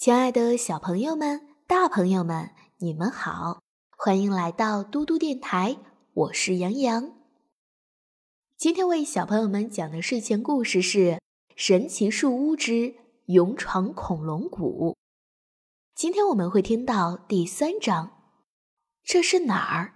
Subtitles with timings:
[0.00, 5.76] 亲爱的小朋友们、大朋友们，你们好，欢迎来到嘟嘟电台，
[6.14, 7.12] 我是杨洋。
[8.56, 10.98] 今天为小朋友们讲的睡前故事是
[11.54, 12.94] 《神奇树屋之
[13.26, 14.92] 勇闯恐龙谷》。
[15.94, 18.22] 今天我们会听到第三章，
[19.04, 19.92] 这是哪儿？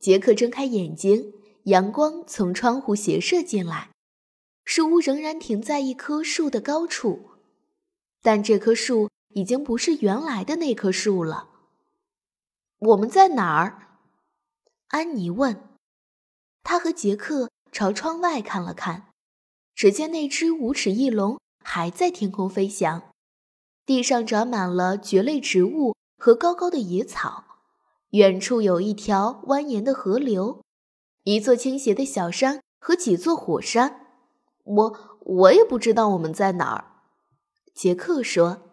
[0.00, 1.34] 杰克睁开眼睛，
[1.66, 3.90] 阳光从窗户斜射进来，
[4.64, 7.37] 树屋仍然停在一棵树的高处。
[8.22, 11.48] 但这棵树已经不是原来的那棵树了。
[12.78, 13.98] 我们在哪儿？
[14.88, 15.68] 安妮问。
[16.62, 19.08] 他和杰克朝窗外看了看，
[19.74, 23.02] 只见那只无齿翼龙还在天空飞翔，
[23.86, 27.44] 地上长满了蕨类植物和高高的野草。
[28.10, 30.62] 远处有一条蜿蜒的河流，
[31.24, 34.06] 一座倾斜的小山和几座火山。
[34.64, 36.97] 我我也不知道我们在哪儿。
[37.78, 38.72] 杰克说：“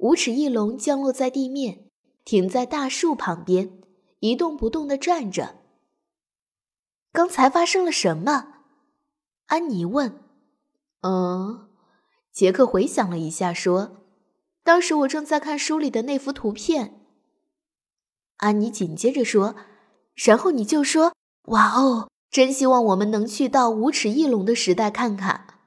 [0.00, 1.90] 无齿翼龙降落在地面，
[2.24, 3.82] 停在大树旁边，
[4.20, 5.56] 一动不动地站着。
[7.12, 8.62] 刚才发生了什么？”
[9.48, 10.22] 安妮问。
[11.04, 11.68] “嗯。”
[12.32, 14.06] 杰克回想了一下，说
[14.64, 16.98] ：“当时我正在看书里的那幅图片。”
[18.40, 19.54] 安妮紧接着说
[20.16, 21.12] ：“然后你就说
[21.52, 25.58] ：‘哇哦，真希望我们能去到无齿翼龙的时代看看。’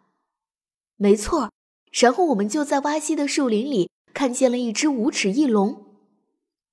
[0.97, 1.51] 没错。”
[1.97, 5.85] 然后我们就在挖西的树林里看见了一只无齿翼龙，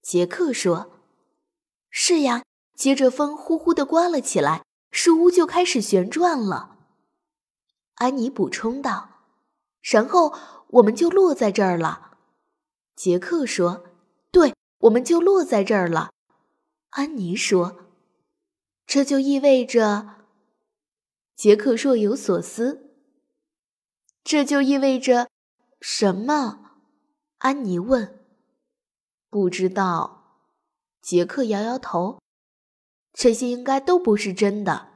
[0.02, 0.90] 杰克说
[1.88, 2.42] ：“是呀。”
[2.74, 6.78] 接着风呼呼地刮了起来，树屋就开始旋转了。
[7.96, 9.10] 安妮补充道
[9.82, 10.34] ：“然后
[10.68, 12.16] 我们就落在这儿了。”
[12.96, 13.84] 杰克说
[14.32, 16.10] ：“对，我们就落在这儿了。”
[16.90, 17.86] 安妮说
[18.84, 20.16] ：“这就意味着……”
[21.36, 22.91] 杰克若有所思。
[24.24, 25.28] 这就意味着
[25.80, 26.78] 什么？
[27.38, 28.20] 安妮问。
[29.28, 30.40] 不知道。
[31.00, 32.20] 杰克摇摇头。
[33.12, 34.88] 这些应该都不是真的。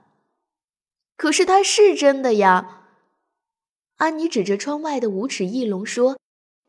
[1.16, 2.88] 可是它是真的呀！
[3.96, 6.18] 安妮指着窗外的无齿翼龙说：“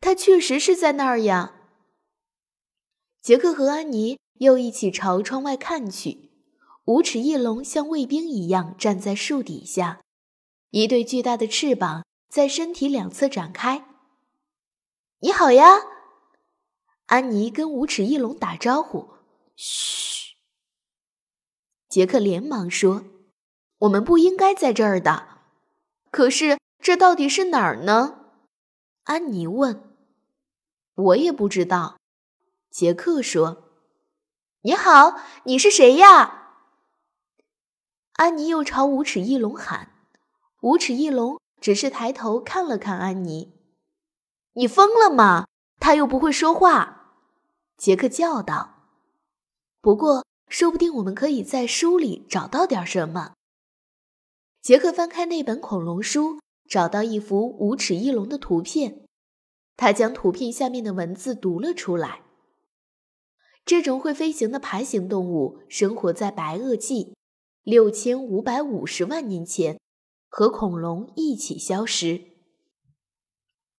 [0.00, 1.54] 它确实是在那儿呀。”
[3.22, 6.30] 杰克和安妮又一起朝窗外看去。
[6.86, 10.00] 无齿翼龙像卫兵一样站在树底下，
[10.70, 12.04] 一对巨大的翅膀。
[12.28, 13.86] 在身体两侧展开。
[15.20, 15.64] 你好呀，
[17.06, 19.14] 安妮跟无齿翼龙打招呼。
[19.56, 20.36] 嘘，
[21.88, 23.04] 杰克连忙说
[23.80, 25.38] ：“我们不应该在这儿的。”
[26.12, 28.32] 可是这到底是哪儿呢？
[29.04, 29.96] 安妮问。
[30.94, 31.96] 我也不知道。
[32.70, 33.70] 杰克说
[34.62, 36.60] ：“你好，你是谁呀？”
[38.14, 39.94] 安妮又朝无齿翼龙喊。
[40.60, 41.40] 无齿翼龙。
[41.60, 43.52] 只是抬头看了看安妮
[44.54, 45.46] ，“你疯了吗？
[45.80, 47.14] 他又不会说话。”
[47.76, 48.74] 杰克叫道。
[49.80, 53.34] “不过，说不定我们可以在书里找到点什么。”
[54.62, 59.04] 杰克翻开那本恐龙书，找到一幅无齿翼龙的图片，
[59.76, 62.22] 他将图片下面的文字读了出来。
[63.64, 67.14] 这种会飞行的爬行动物生活在白垩纪，
[67.62, 69.78] 六千五百五十万年前。
[70.28, 72.32] 和恐龙一起消失？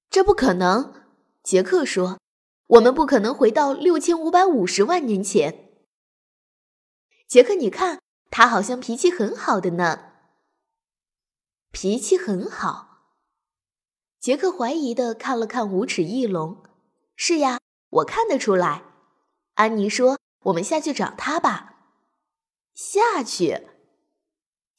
[0.10, 1.06] 这不可能，
[1.44, 2.20] 杰克说
[2.68, 5.70] ：“我们不可能回到六千五百五十万年前。”
[7.30, 8.02] 杰克，你看，
[8.32, 10.14] 他好像脾气很好的呢。
[11.72, 13.14] 脾气很好。
[14.20, 16.64] 杰克怀疑的看了看无齿翼龙。
[17.16, 18.84] 是呀，我看得出来。
[19.54, 21.76] 安妮说：“我们下去找他吧。”
[22.74, 23.68] 下去。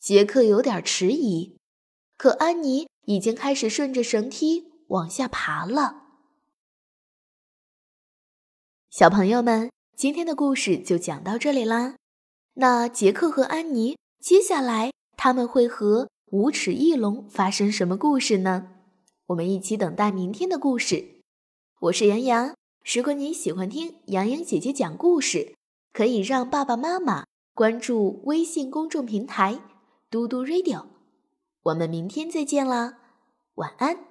[0.01, 1.60] 杰克有点迟疑。
[2.23, 6.03] 可安妮已经开始顺着绳梯往下爬了。
[8.91, 11.95] 小朋友们，今天的故事就讲到这里啦。
[12.57, 18.69] 那杰克和安妮接下来他们会和无齿翼龙发生什么故事呢？
[19.29, 21.23] 我们一起等待明天的故事。
[21.81, 22.55] 我是杨洋，
[22.95, 25.55] 如果你喜欢听洋洋姐姐讲故事，
[25.95, 27.25] 可以让爸爸妈妈
[27.55, 29.63] 关注微信公众平台
[30.11, 30.85] “嘟嘟 radio”。
[31.63, 32.99] 我们明天再见啦，
[33.57, 34.07] 晚安。